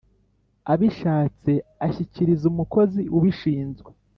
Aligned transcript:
abishatse 0.73 1.51
ashyikiriza 1.85 2.45
umukozi 2.51 3.01
ubishinzwe 3.17 3.89